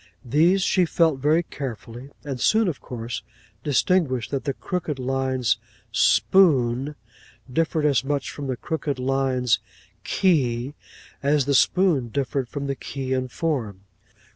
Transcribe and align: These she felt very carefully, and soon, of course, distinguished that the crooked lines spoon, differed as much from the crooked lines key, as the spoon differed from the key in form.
These 0.25 0.63
she 0.63 0.85
felt 0.85 1.19
very 1.19 1.43
carefully, 1.43 2.09
and 2.23 2.41
soon, 2.41 2.67
of 2.67 2.81
course, 2.81 3.21
distinguished 3.63 4.31
that 4.31 4.45
the 4.45 4.53
crooked 4.55 4.97
lines 4.97 5.59
spoon, 5.91 6.95
differed 7.53 7.85
as 7.85 8.03
much 8.03 8.31
from 8.31 8.47
the 8.47 8.57
crooked 8.57 8.97
lines 8.97 9.59
key, 10.03 10.73
as 11.21 11.45
the 11.45 11.53
spoon 11.53 12.07
differed 12.09 12.49
from 12.49 12.65
the 12.65 12.73
key 12.73 13.13
in 13.13 13.27
form. 13.27 13.81